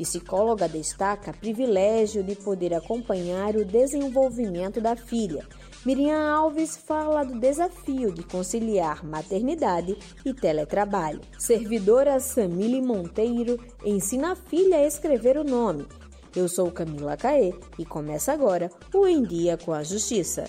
Psicóloga 0.00 0.66
destaca 0.66 1.30
privilégio 1.30 2.22
de 2.24 2.34
poder 2.34 2.72
acompanhar 2.72 3.54
o 3.54 3.66
desenvolvimento 3.66 4.80
da 4.80 4.96
filha. 4.96 5.46
Miriam 5.84 6.26
Alves 6.26 6.74
fala 6.74 7.22
do 7.22 7.38
desafio 7.38 8.10
de 8.10 8.22
conciliar 8.22 9.04
maternidade 9.04 9.98
e 10.24 10.32
teletrabalho. 10.32 11.20
Servidora 11.38 12.18
Samile 12.18 12.80
Monteiro 12.80 13.62
ensina 13.84 14.32
a 14.32 14.36
filha 14.36 14.78
a 14.78 14.86
escrever 14.86 15.36
o 15.36 15.44
nome. 15.44 15.86
Eu 16.34 16.48
sou 16.48 16.70
Camila 16.70 17.14
Caê 17.18 17.52
e 17.78 17.84
começa 17.84 18.32
agora 18.32 18.70
o 18.94 19.06
Em 19.06 19.22
Dia 19.22 19.58
com 19.58 19.74
a 19.74 19.82
Justiça. 19.82 20.44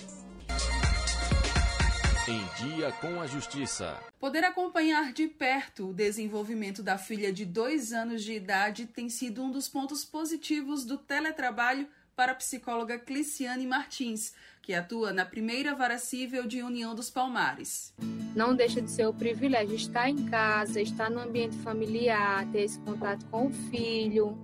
Dia 2.62 2.92
com 2.92 3.20
a 3.20 3.26
Justiça. 3.26 3.98
Poder 4.20 4.44
acompanhar 4.44 5.12
de 5.12 5.26
perto 5.26 5.88
o 5.88 5.92
desenvolvimento 5.92 6.80
da 6.80 6.96
filha 6.96 7.32
de 7.32 7.44
dois 7.44 7.92
anos 7.92 8.22
de 8.22 8.34
idade 8.34 8.86
tem 8.86 9.08
sido 9.08 9.42
um 9.42 9.50
dos 9.50 9.68
pontos 9.68 10.04
positivos 10.04 10.84
do 10.84 10.96
teletrabalho 10.96 11.88
para 12.14 12.30
a 12.30 12.34
psicóloga 12.36 13.00
Cliciane 13.00 13.66
Martins, 13.66 14.32
que 14.62 14.72
atua 14.72 15.12
na 15.12 15.24
primeira 15.24 15.74
vara 15.74 15.98
civil 15.98 16.46
de 16.46 16.62
União 16.62 16.94
dos 16.94 17.10
Palmares. 17.10 17.92
Não 18.36 18.54
deixa 18.54 18.80
de 18.80 18.92
ser 18.92 19.08
o 19.08 19.12
privilégio 19.12 19.74
estar 19.74 20.08
em 20.08 20.26
casa, 20.26 20.80
estar 20.80 21.10
no 21.10 21.18
ambiente 21.18 21.56
familiar, 21.56 22.46
ter 22.52 22.62
esse 22.62 22.78
contato 22.78 23.26
com 23.26 23.48
o 23.48 23.52
filho, 23.72 24.38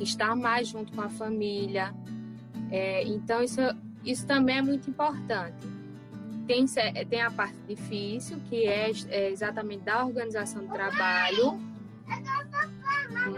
estar 0.00 0.36
mais 0.36 0.68
junto 0.68 0.92
com 0.92 1.02
a 1.02 1.08
família. 1.08 1.92
É, 2.70 3.02
então, 3.02 3.42
isso, 3.42 3.60
isso 4.04 4.24
também 4.24 4.58
é 4.58 4.62
muito 4.62 4.88
importante. 4.88 5.79
Tem, 6.50 6.66
tem 7.08 7.22
a 7.22 7.30
parte 7.30 7.54
difícil, 7.68 8.40
que 8.48 8.66
é, 8.66 8.90
é 9.08 9.30
exatamente 9.30 9.84
da 9.84 10.04
organização 10.04 10.66
do 10.66 10.72
trabalho, 10.72 11.60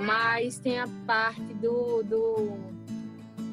mas 0.01 0.59
tem 0.59 0.81
a 0.81 0.89
parte 1.07 1.43
do, 1.43 2.03
do, 2.05 2.57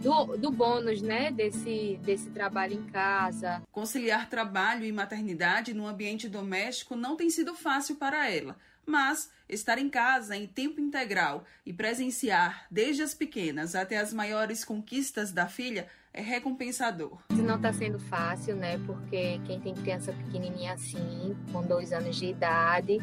do, 0.02 0.38
do 0.38 0.50
bônus, 0.50 1.02
né, 1.02 1.30
desse, 1.30 2.00
desse 2.02 2.30
trabalho 2.30 2.76
em 2.76 2.84
casa. 2.84 3.62
Conciliar 3.70 4.30
trabalho 4.30 4.86
e 4.86 4.94
maternidade 4.94 5.74
no 5.74 5.86
ambiente 5.86 6.30
doméstico 6.30 6.96
não 6.96 7.18
tem 7.18 7.30
sido 7.30 7.54
fácil 7.54 7.98
para 7.98 8.32
ela, 8.32 8.56
mas 8.90 9.30
estar 9.48 9.78
em 9.78 9.90
casa 9.90 10.36
em 10.36 10.48
tempo 10.48 10.82
integral 10.82 11.46
e 11.66 11.72
presenciar 11.72 12.66
desde 12.70 13.02
as 13.02 13.14
pequenas 13.14 13.76
até 13.76 13.98
as 13.98 14.14
maiores 14.14 14.66
conquistas 14.66 15.32
da 15.32 15.48
filha 15.48 15.88
é 16.14 16.22
recompensador. 16.22 17.20
Não 17.32 17.56
está 17.56 17.72
sendo 17.72 18.00
fácil, 18.00 18.56
né? 18.56 18.80
Porque 18.86 19.40
quem 19.46 19.60
tem 19.60 19.74
criança 19.74 20.12
pequenininha 20.12 20.74
assim, 20.74 21.36
com 21.52 21.62
dois 21.62 21.94
anos 21.94 22.16
de 22.16 22.26
idade, 22.26 22.98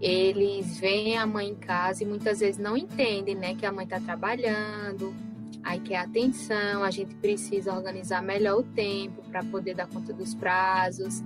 eles 0.00 0.78
veem 0.78 1.18
a 1.18 1.26
mãe 1.26 1.48
em 1.48 1.54
casa 1.54 2.02
e 2.02 2.06
muitas 2.06 2.40
vezes 2.40 2.58
não 2.58 2.76
entendem, 2.76 3.34
né? 3.34 3.54
Que 3.54 3.66
a 3.66 3.72
mãe 3.72 3.84
está 3.84 4.00
trabalhando, 4.00 5.14
aí 5.62 5.80
quer 5.80 5.98
atenção, 5.98 6.82
a 6.82 6.90
gente 6.90 7.14
precisa 7.16 7.72
organizar 7.72 8.22
melhor 8.22 8.60
o 8.60 8.62
tempo 8.62 9.22
para 9.30 9.44
poder 9.44 9.74
dar 9.74 9.86
conta 9.86 10.12
dos 10.12 10.34
prazos, 10.34 11.22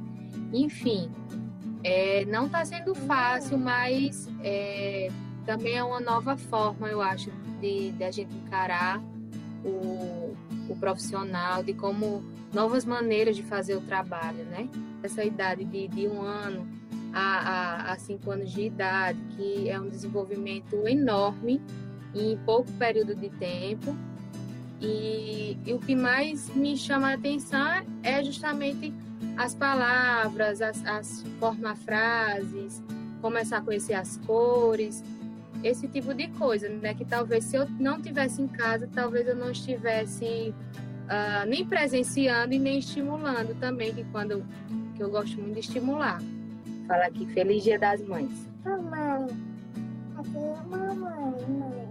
enfim. 0.53 1.11
É, 1.85 2.25
não 2.27 2.47
está 2.47 2.65
sendo 2.65 2.95
fácil, 2.95 3.59
mas 3.59 4.29
é, 4.43 5.11
também 5.45 5.77
é 5.77 5.85
uma 5.85 6.01
nova 6.01 6.37
forma, 6.37 6.89
eu 6.89 7.03
acho, 7.03 7.31
de, 7.61 7.91
de 7.93 8.05
a 8.05 8.11
gente 8.11 8.35
encarar 8.35 9.03
o, 9.65 10.37
o 10.69 10.77
profissional, 10.79 11.63
de 11.63 11.75
como 11.75 12.23
novas 12.53 12.85
maneiras 12.85 13.37
de 13.37 13.43
fazer 13.43 13.77
o 13.77 13.81
trabalho, 13.81 14.45
né? 14.45 14.69
Essa 15.03 15.25
idade 15.25 15.65
de, 15.65 15.89
de 15.89 16.07
um 16.07 16.23
ano 16.23 16.67
a, 17.13 17.21
a, 17.21 17.93
a 17.93 17.99
cinco 17.99 18.31
anos 18.31 18.53
de 18.53 18.63
idade, 18.63 19.19
que 19.37 19.69
é 19.69 19.81
um 19.81 19.89
desenvolvimento 19.89 20.87
enorme 20.87 21.61
em 22.15 22.37
pouco 22.45 22.71
período 22.73 23.15
de 23.15 23.29
tempo. 23.31 23.97
E, 24.81 25.57
e 25.65 25.73
o 25.73 25.79
que 25.79 25.95
mais 25.95 26.49
me 26.55 26.77
chama 26.77 27.11
a 27.11 27.15
atenção 27.15 27.85
é 28.03 28.23
justamente 28.23 28.93
as 29.37 29.55
palavras, 29.55 30.61
as, 30.61 30.85
as 30.85 31.25
formar 31.39 31.77
frases, 31.77 32.83
começar 33.21 33.59
a 33.59 33.61
conhecer 33.61 33.95
as 33.95 34.17
cores, 34.19 35.03
esse 35.63 35.87
tipo 35.89 36.13
de 36.13 36.29
coisa, 36.29 36.69
né? 36.69 36.95
Que 36.95 37.05
talvez 37.05 37.45
se 37.45 37.57
eu 37.57 37.69
não 37.79 38.01
tivesse 38.01 38.43
em 38.43 38.49
casa, 38.49 38.89
talvez 38.93 39.27
eu 39.27 39.37
não 39.37 39.51
estivesse 39.51 40.55
uh, 41.05 41.47
nem 41.47 41.65
presenciando 41.65 42.53
e 42.53 42.59
nem 42.59 42.79
estimulando 42.79 43.59
também, 43.59 43.95
que 43.95 44.05
quando 44.05 44.45
que 44.95 45.03
eu 45.03 45.11
gosto 45.11 45.41
muito 45.41 45.55
de 45.55 45.61
estimular. 45.61 46.21
Fala 46.87 47.05
aqui, 47.05 47.27
feliz 47.27 47.63
Dia 47.63 47.79
das 47.79 48.03
Mães. 48.03 48.31
Mamãe, 48.65 49.27
aqui 50.17 50.37
é 50.37 50.69
mamãe, 50.69 51.47
mãe. 51.49 51.89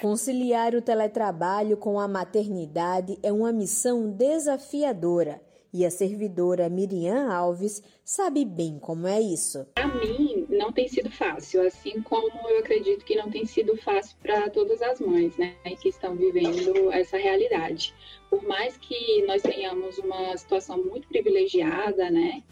Conciliar 0.00 0.74
o 0.74 0.82
teletrabalho 0.82 1.76
com 1.76 2.00
a 2.00 2.08
maternidade 2.08 3.18
é 3.22 3.30
uma 3.30 3.52
missão 3.52 4.10
desafiadora 4.10 5.40
e 5.72 5.86
a 5.86 5.90
servidora 5.90 6.68
Miriam 6.68 7.32
Alves 7.32 7.82
sabe 8.04 8.44
bem 8.44 8.78
como 8.78 9.06
é 9.06 9.20
isso. 9.20 9.66
Para 9.74 9.88
mim, 9.88 10.46
não 10.50 10.70
tem 10.70 10.86
sido 10.86 11.10
fácil, 11.10 11.66
assim 11.66 12.02
como 12.02 12.48
eu 12.48 12.58
acredito 12.58 13.04
que 13.04 13.16
não 13.16 13.30
tem 13.30 13.46
sido 13.46 13.76
fácil 13.78 14.16
para 14.22 14.50
todas 14.50 14.82
as 14.82 15.00
mães, 15.00 15.36
né, 15.38 15.56
que 15.80 15.88
estão 15.88 16.14
vivendo 16.14 16.92
essa 16.92 17.16
realidade. 17.16 17.94
Por 18.28 18.42
mais 18.42 18.76
que 18.76 19.22
nós 19.26 19.40
tenhamos 19.40 19.98
uma 19.98 20.36
situação 20.36 20.82
muito 20.84 21.08
privilegiada, 21.08 22.10
né, 22.10 22.42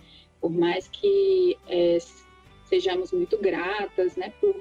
por 0.40 0.50
mais 0.50 0.88
que 0.88 1.58
é, 1.68 1.98
sejamos 2.64 3.12
muito 3.12 3.36
gratas, 3.36 4.16
né, 4.16 4.32
por 4.40 4.54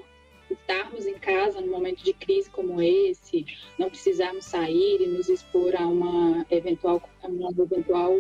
estarmos 0.49 1.05
em 1.05 1.13
casa 1.13 1.61
num 1.61 1.71
momento 1.71 2.03
de 2.03 2.11
crise 2.11 2.49
como 2.49 2.81
esse, 2.81 3.45
não 3.77 3.89
precisarmos 3.89 4.45
sair 4.45 5.01
e 5.01 5.07
nos 5.07 5.29
expor 5.29 5.75
a 5.75 5.87
uma 5.87 6.45
eventual, 6.49 7.01
uma 7.23 7.51
eventual 7.51 8.19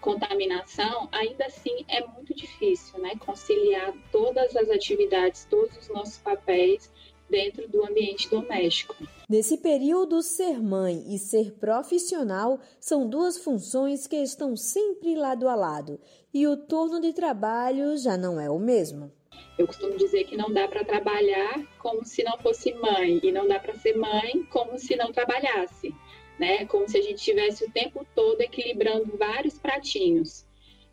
contaminação, 0.00 1.08
ainda 1.12 1.46
assim 1.46 1.84
é 1.88 2.04
muito 2.06 2.34
difícil, 2.34 2.98
né? 2.98 3.12
Conciliar 3.18 3.92
todas 4.10 4.56
as 4.56 4.68
atividades, 4.70 5.46
todos 5.48 5.76
os 5.76 5.88
nossos 5.88 6.18
papéis 6.18 6.90
dentro 7.28 7.68
do 7.68 7.84
ambiente 7.84 8.28
doméstico. 8.28 8.94
Nesse 9.28 9.58
período, 9.58 10.20
ser 10.20 10.60
mãe 10.60 11.04
e 11.14 11.18
ser 11.18 11.52
profissional 11.52 12.58
são 12.80 13.08
duas 13.08 13.38
funções 13.38 14.06
que 14.06 14.16
estão 14.16 14.56
sempre 14.56 15.14
lado 15.14 15.48
a 15.48 15.54
lado, 15.54 16.00
e 16.34 16.46
o 16.46 16.56
turno 16.56 17.00
de 17.00 17.12
trabalho 17.12 17.96
já 17.96 18.16
não 18.16 18.40
é 18.40 18.50
o 18.50 18.58
mesmo. 18.58 19.12
Eu 19.56 19.66
costumo 19.66 19.96
dizer 19.96 20.24
que 20.24 20.36
não 20.36 20.52
dá 20.52 20.66
para 20.66 20.84
trabalhar 20.84 21.64
como 21.78 22.04
se 22.04 22.24
não 22.24 22.36
fosse 22.38 22.72
mãe, 22.74 23.20
e 23.22 23.30
não 23.30 23.46
dá 23.46 23.60
para 23.60 23.74
ser 23.74 23.96
mãe 23.96 24.42
como 24.50 24.78
se 24.78 24.96
não 24.96 25.12
trabalhasse 25.12 25.94
né? 26.40 26.64
Como 26.64 26.88
se 26.88 26.96
a 26.96 27.02
gente 27.02 27.22
tivesse 27.22 27.62
o 27.64 27.70
tempo 27.70 28.04
todo 28.14 28.40
equilibrando 28.40 29.14
vários 29.18 29.58
pratinhos. 29.58 30.46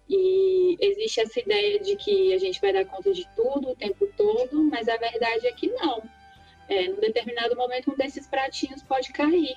E 0.09 0.77
existe 0.79 1.21
essa 1.21 1.39
ideia 1.39 1.79
de 1.79 1.95
que 1.95 2.33
a 2.33 2.37
gente 2.37 2.59
vai 2.59 2.73
dar 2.73 2.83
conta 2.83 3.13
de 3.13 3.25
tudo 3.33 3.69
o 3.69 3.75
tempo 3.75 4.05
todo, 4.17 4.61
mas 4.65 4.89
a 4.89 4.97
verdade 4.97 5.47
é 5.47 5.51
que 5.53 5.67
não. 5.67 6.03
É, 6.67 6.89
num 6.89 6.99
determinado 6.99 7.55
momento, 7.55 7.93
um 7.93 7.95
desses 7.95 8.27
pratinhos 8.27 8.83
pode 8.83 9.13
cair, 9.13 9.55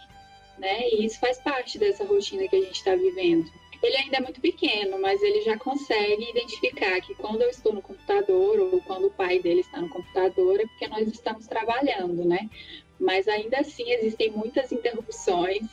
né? 0.59 0.89
E 0.91 1.05
isso 1.05 1.19
faz 1.19 1.39
parte 1.39 1.77
dessa 1.77 2.05
rotina 2.05 2.47
que 2.47 2.55
a 2.55 2.61
gente 2.61 2.77
está 2.77 2.95
vivendo. 2.95 3.51
Ele 3.83 3.97
ainda 3.97 4.19
é 4.19 4.21
muito 4.21 4.41
pequeno, 4.41 5.01
mas 5.01 5.23
ele 5.23 5.41
já 5.41 5.59
consegue 5.59 6.29
identificar 6.31 7.01
que 7.01 7.15
quando 7.15 7.41
eu 7.43 7.49
estou 7.49 7.73
no 7.73 7.81
computador 7.81 8.61
ou 8.61 8.81
quando 8.83 9.07
o 9.07 9.11
pai 9.11 9.39
dele 9.39 9.61
está 9.61 9.81
no 9.81 9.89
computador 9.89 10.61
é 10.61 10.67
porque 10.67 10.87
nós 10.89 11.09
estamos 11.09 11.47
trabalhando, 11.47 12.25
né? 12.25 12.51
Mas 12.99 13.27
ainda 13.27 13.61
assim 13.61 13.91
existem 13.91 14.31
muitas 14.31 14.71
interrupções. 14.71 15.67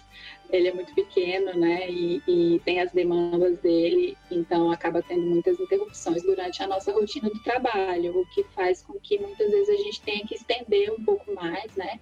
Ele 0.49 0.69
é 0.69 0.73
muito 0.73 0.93
pequeno, 0.93 1.53
né, 1.59 1.91
e, 1.91 2.21
e, 2.25 2.61
tem 2.63 2.79
as 2.79 2.89
demandas 2.93 3.57
dele, 3.59 4.17
então 4.31 4.71
acaba 4.71 5.01
tendo 5.01 5.23
muitas 5.23 5.59
interrupções 5.59 6.23
durante 6.23 6.63
a 6.63 6.67
nossa 6.67 6.93
rotina 6.93 7.29
do 7.29 7.43
trabalho, 7.43 8.17
o 8.17 8.25
que 8.27 8.45
faz 8.55 8.81
com 8.81 8.97
que 8.97 9.19
muitas 9.19 9.51
vezes 9.51 9.67
a 9.67 9.83
gente 9.83 10.01
tenha 10.03 10.25
que 10.25 10.35
estender 10.35 10.89
um 10.93 11.03
pouco 11.03 11.35
mais, 11.35 11.75
né, 11.75 11.99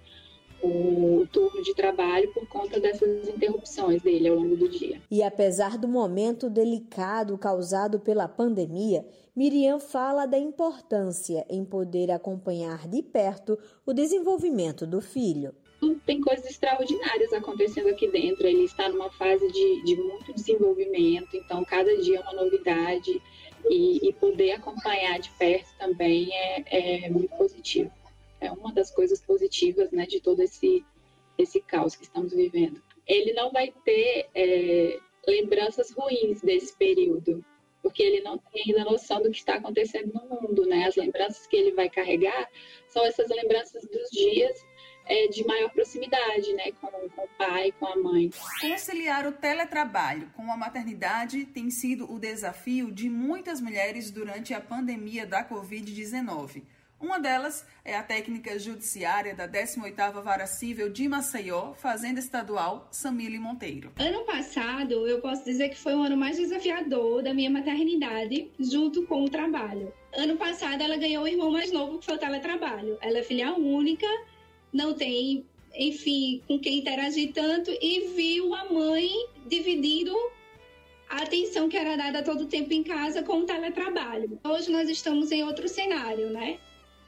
o 0.66 1.26
turno 1.26 1.62
de 1.62 1.74
trabalho 1.74 2.32
por 2.32 2.46
conta 2.48 2.80
dessas 2.80 3.28
interrupções 3.28 4.02
dele 4.02 4.28
ao 4.28 4.36
longo 4.36 4.56
do 4.56 4.68
dia. 4.68 5.00
E 5.10 5.22
apesar 5.22 5.78
do 5.78 5.88
momento 5.88 6.50
delicado 6.50 7.36
causado 7.38 8.00
pela 8.00 8.28
pandemia, 8.28 9.06
Miriam 9.34 9.78
fala 9.78 10.26
da 10.26 10.38
importância 10.38 11.44
em 11.48 11.64
poder 11.64 12.10
acompanhar 12.10 12.88
de 12.88 13.02
perto 13.02 13.58
o 13.84 13.92
desenvolvimento 13.92 14.86
do 14.86 15.00
filho 15.00 15.54
tem 16.06 16.20
coisas 16.20 16.46
extraordinárias 16.46 17.32
acontecendo 17.32 17.88
aqui 17.88 18.08
dentro. 18.08 18.46
Ele 18.46 18.64
está 18.64 18.88
numa 18.88 19.10
fase 19.10 19.46
de, 19.50 19.82
de 19.84 19.96
muito 19.96 20.32
desenvolvimento, 20.32 21.36
então 21.36 21.64
cada 21.64 21.94
dia 21.98 22.18
é 22.18 22.20
uma 22.20 22.44
novidade 22.44 23.20
e, 23.68 24.08
e 24.08 24.12
poder 24.14 24.52
acompanhar 24.52 25.18
de 25.18 25.30
perto 25.30 25.68
também 25.78 26.28
é, 26.32 27.04
é, 27.04 27.10
muito 27.10 27.36
positivo. 27.36 27.90
É 28.46 28.52
uma 28.52 28.72
das 28.72 28.90
coisas 28.90 29.20
positivas 29.20 29.90
né, 29.90 30.06
de 30.06 30.20
todo 30.20 30.40
esse, 30.40 30.84
esse 31.36 31.60
caos 31.60 31.94
que 31.94 32.04
estamos 32.04 32.32
vivendo. 32.32 32.82
Ele 33.06 33.32
não 33.32 33.52
vai 33.52 33.72
ter 33.84 34.28
é, 34.34 34.98
lembranças 35.26 35.90
ruins 35.92 36.40
desse 36.40 36.76
período, 36.76 37.44
porque 37.82 38.02
ele 38.02 38.20
não 38.20 38.38
tem 38.38 38.64
ainda 38.68 38.84
noção 38.84 39.22
do 39.22 39.30
que 39.30 39.38
está 39.38 39.54
acontecendo 39.54 40.12
no 40.12 40.28
mundo, 40.28 40.66
né? 40.66 40.86
As 40.86 40.96
lembranças 40.96 41.46
que 41.46 41.56
ele 41.56 41.72
vai 41.72 41.88
carregar 41.88 42.48
são 42.88 43.04
essas 43.04 43.28
lembranças 43.28 43.86
dos 43.86 44.10
dias 44.10 44.64
é, 45.06 45.28
de 45.28 45.46
maior 45.46 45.70
proximidade, 45.70 46.52
né, 46.54 46.72
com, 46.80 46.88
com 46.88 47.22
o 47.22 47.28
pai, 47.38 47.72
com 47.78 47.86
a 47.86 47.96
mãe. 47.96 48.30
Conciliar 48.60 49.26
o 49.26 49.32
teletrabalho 49.32 50.30
com 50.34 50.50
a 50.50 50.56
maternidade 50.56 51.44
tem 51.46 51.70
sido 51.70 52.12
o 52.12 52.18
desafio 52.18 52.90
de 52.90 53.08
muitas 53.08 53.60
mulheres 53.60 54.10
durante 54.10 54.52
a 54.52 54.60
pandemia 54.60 55.24
da 55.24 55.48
Covid-19. 55.48 56.64
Uma 56.98 57.18
delas 57.18 57.66
é 57.84 57.94
a 57.94 58.02
técnica 58.02 58.58
judiciária 58.58 59.34
da 59.34 59.46
18ª 59.46 60.22
Vara 60.22 60.46
Civil 60.46 60.88
de 60.88 61.06
Maceió, 61.06 61.74
Fazenda 61.74 62.18
Estadual, 62.18 62.88
Samile 62.90 63.38
Monteiro. 63.38 63.92
Ano 63.98 64.24
passado, 64.24 65.06
eu 65.06 65.20
posso 65.20 65.44
dizer 65.44 65.68
que 65.68 65.76
foi 65.76 65.94
o 65.94 66.02
ano 66.02 66.16
mais 66.16 66.38
desafiador 66.38 67.22
da 67.22 67.34
minha 67.34 67.50
maternidade, 67.50 68.50
junto 68.58 69.04
com 69.06 69.24
o 69.24 69.28
trabalho. 69.28 69.92
Ano 70.16 70.38
passado, 70.38 70.82
ela 70.82 70.96
ganhou 70.96 71.24
o 71.24 71.28
irmão 71.28 71.50
mais 71.50 71.70
novo, 71.70 71.98
que 71.98 72.06
foi 72.06 72.14
o 72.14 72.18
teletrabalho. 72.18 72.96
Ela 73.02 73.18
é 73.18 73.22
filha 73.22 73.52
única, 73.52 74.06
não 74.72 74.94
tem, 74.94 75.44
enfim, 75.74 76.42
com 76.48 76.58
quem 76.58 76.78
interagir 76.78 77.30
tanto, 77.34 77.70
e 77.72 78.08
viu 78.16 78.54
a 78.54 78.72
mãe 78.72 79.10
dividindo 79.46 80.16
a 81.10 81.16
atenção 81.18 81.68
que 81.68 81.76
era 81.76 81.94
dada 81.94 82.22
todo 82.22 82.44
o 82.44 82.46
tempo 82.46 82.72
em 82.72 82.82
casa 82.82 83.22
com 83.22 83.40
o 83.40 83.44
teletrabalho. 83.44 84.40
Hoje 84.42 84.72
nós 84.72 84.88
estamos 84.88 85.30
em 85.30 85.44
outro 85.44 85.68
cenário, 85.68 86.30
né? 86.30 86.58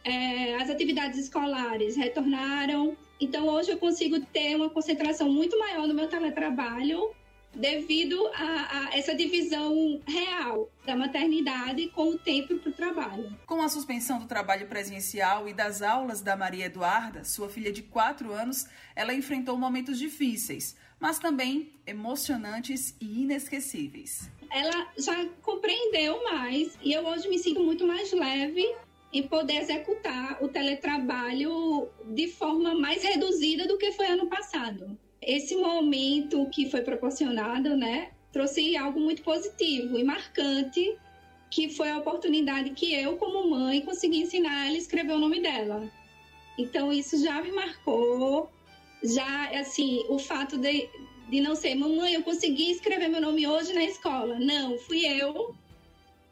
É, 0.09 0.57
as 0.57 0.71
atividades 0.71 1.19
escolares 1.19 1.97
retornaram. 1.97 2.97
Então, 3.21 3.47
hoje 3.49 3.71
eu 3.71 3.79
consigo 3.79 4.19
ter 4.21 4.57
uma 4.57 4.71
concentração 4.71 5.29
muito 5.31 5.59
maior 5.59 5.87
no 5.87 5.95
meu 5.95 6.09
teletrabalho 6.09 7.11
devido 7.55 8.27
a, 8.35 8.89
a, 8.91 8.97
essa 8.97 9.15
divisão 9.15 10.01
real 10.07 10.71
da 10.87 10.95
maternidade 10.95 11.89
com 11.89 12.11
o 12.11 12.19
tempo 12.19 12.57
para 12.59 12.71
o 12.71 12.73
trabalho. 12.73 13.37
Com 13.47 13.61
a 13.61 13.69
suspensão 13.69 14.19
do 14.19 14.27
trabalho 14.27 14.67
presencial 14.67 15.49
e 15.49 15.53
das 15.53 15.83
aulas 15.83 16.23
da 16.23 16.37
Maria 16.37 16.67
Eduarda, 16.67 17.25
sua 17.25 17.49
filha 17.49 17.73
de 17.73 17.83
4 17.83 18.33
anos, 18.33 18.67
ela 18.95 19.13
enfrentou 19.15 19.57
momentos 19.59 19.99
difíceis, 19.99 20.77
mas 21.01 21.19
também 21.19 21.73
emocionantes 21.87 22.95
e 23.01 23.23
inesquecíveis. 23.23 24.31
Ela 24.51 24.93
já 24.97 25.27
compreendeu 25.43 26.23
mais 26.25 26.79
e 26.83 26.93
eu 26.93 27.05
hoje 27.07 27.29
me 27.29 27.39
sinto 27.39 27.61
muito 27.61 27.87
mais 27.87 28.13
leve 28.13 28.65
em 29.13 29.23
poder 29.23 29.63
executar 29.63 30.43
o 30.43 30.49
teletrabalho 30.49 31.89
de 32.07 32.29
forma 32.29 32.75
mais 32.75 33.03
reduzida 33.03 33.67
do 33.67 33.79
que 33.79 33.93
foi 33.93 34.07
ano 34.07 34.27
passado. 34.27 34.99
Esse 35.21 35.57
momento 35.57 36.49
que 36.51 36.71
foi 36.71 36.83
proporcionado, 36.83 37.77
né, 37.77 38.11
trouxe 38.33 38.77
algo 38.77 39.01
muito 39.01 39.23
positivo 39.23 39.99
e 39.99 40.05
marcante, 40.05 40.97
que 41.51 41.71
foi 41.71 41.91
a 41.91 41.99
oportunidade 41.99 42.71
que 42.71 42.95
eu, 42.95 43.17
como 43.17 43.49
mãe, 43.49 43.81
consegui 43.81 44.19
ensinar 44.21 44.67
ela 44.67 44.75
a 44.75 44.79
escrever 44.79 45.15
o 45.15 45.19
nome 45.19 45.41
dela. 45.41 45.91
Então, 46.59 46.93
isso 46.93 47.23
já 47.23 47.41
me 47.41 47.53
marcou. 47.53 48.51
Já, 49.03 49.59
assim, 49.59 50.05
o 50.09 50.19
fato 50.19 50.59
de, 50.59 50.89
de 51.31 51.41
não 51.41 51.55
ser, 51.55 51.75
mamãe, 51.75 52.15
eu 52.15 52.23
consegui 52.23 52.71
escrever 52.73 53.09
meu 53.09 53.21
nome 53.21 53.47
hoje 53.47 53.73
na 53.73 53.85
escola. 53.85 54.39
Não, 54.39 54.77
fui 54.79 55.07
eu, 55.07 55.55